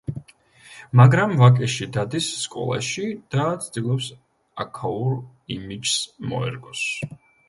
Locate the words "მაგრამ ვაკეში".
0.99-1.87